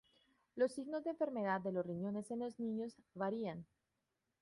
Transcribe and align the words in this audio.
Los 0.55 0.71
signos 0.71 1.03
de 1.03 1.11
enfermedad 1.11 1.61
de 1.61 1.71
los 1.71 1.85
riñones 1.85 2.31
en 2.31 2.39
los 2.39 2.59
niños 2.59 2.97
varían. 3.13 3.67